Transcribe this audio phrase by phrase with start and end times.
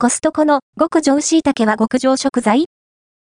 [0.00, 2.66] コストコの極上椎茸は極上食材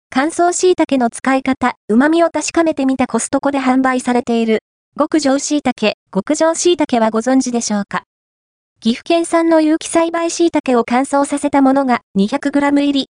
[0.10, 4.60] 乾燥椎茸の使い方、旨味を確かめてみたコストコで販売されている
[4.98, 8.04] 極上椎茸、極上椎茸はご存知でしょうか？
[8.80, 13.10] 岐阜県産の有機栽培椎茸を乾燥させたものが 200g 入り。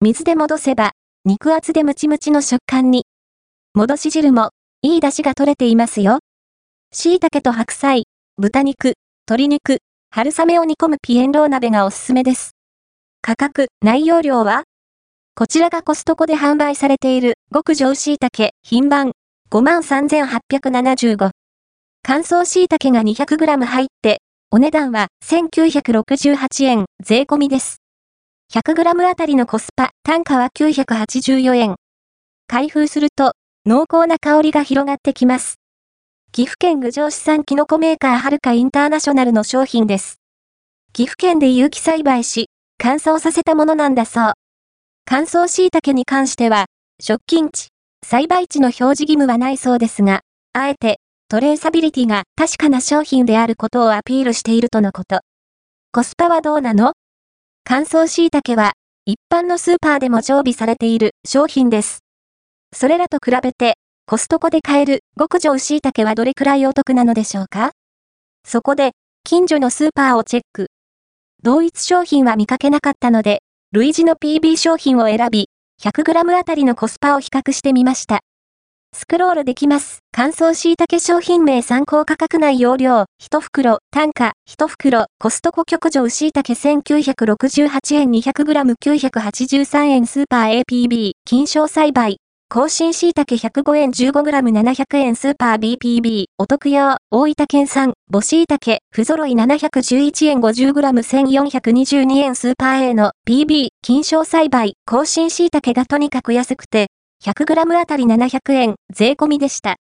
[0.00, 0.92] 水で戻せば、
[1.24, 3.06] 肉厚でムチムチの食感に。
[3.74, 4.50] 戻し汁も、
[4.82, 6.20] いい出汁が取れていますよ。
[6.92, 8.04] 椎茸と白菜、
[8.38, 8.92] 豚肉、
[9.26, 9.78] 鶏肉、
[10.12, 12.53] 春雨を煮込むピエンロー鍋がおすすめです。
[13.26, 14.64] 価格、内容量は？
[15.34, 19.12] こちらがコストコで販売されている極上椎茸、品番、
[19.50, 21.30] 53,875。
[22.02, 24.18] 乾燥椎茸が 200g 入って、
[24.50, 27.78] お値段は1968円、税込みです。
[28.52, 31.76] 100g あたりのコスパ、単価は984円。
[32.46, 33.32] 開封すると、
[33.64, 35.54] 濃厚な香りが広がってきます。
[36.30, 40.20] 岐阜県郡上市産キノコメーカーはるかインターナショナルの商品です。
[40.92, 44.32] 岐阜県で有機栽培し、乾燥させたものなんだそう。
[45.06, 46.66] 乾燥椎茸に関しては、
[47.00, 47.68] 食菌地、
[48.06, 50.20] 栽培地の表示義務はないそうですが、
[50.52, 55.20] あえて、トレーサビリティが確かな商品であることをアピールしているとのこと。
[55.92, 56.92] コスパはどうなの？
[57.64, 58.72] 乾燥椎茸は、
[59.06, 62.00] 一般のスーパーでも常備されている商品です。
[62.74, 63.74] それらと比べて、
[64.06, 67.72] コストコで買える極上椎茸はどれくらいお得なのでしょうか？
[68.46, 68.92] そこで、
[69.24, 70.66] 近所のスーパーをチェック。
[71.44, 75.50] 同一商品は見かけなかったので、類似の PB 商品を選び、
[75.82, 78.20] 100g あたりのコスパを比較してみました。
[78.96, 79.98] スクロールできます。
[80.10, 92.20] 乾燥椎茸商品名参考価格内容量、1袋、単価、1袋、コストコ極上椎茸1968円 200g983 円スーパー APB、金賞栽培、
[92.54, 106.86] 更新椎茸105円 15g700 円スーパー BPB、お得用、大分県産、母椎茸、不揃い711円 50g1422 円スーパー A の PB、金賞栽培、更新椎茸がとにかく安くて、
[107.24, 109.74] 100g あたり700円、税込みでした。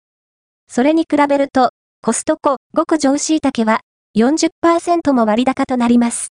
[0.67, 1.69] それに比べると、
[2.01, 3.81] コストコ、極上椎茸は
[4.17, 6.29] 40%も割高となります。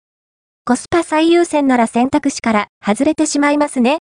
[0.64, 3.98] コスパ最優先なら選択肢から外れてしまいますね。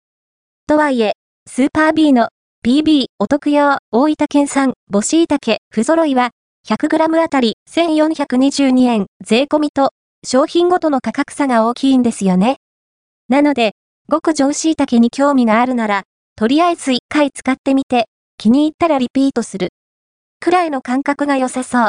[0.67, 1.13] とはいえ、
[1.47, 2.31] スーパー B の
[2.67, 6.31] PB お得用大分県産母椎茸不揃いは
[6.67, 9.91] 100g あたり1422円税込みと
[10.25, 12.57] 商品ごとの価格差が大きいんですよね。
[13.29, 13.73] なので、
[14.11, 18.07] 極上椎茸に興味があるなら、とりあえず1回使ってみて、
[18.39, 19.69] 気に入ったらリピートする。
[20.41, 21.83] くらいの感覚が良さそう。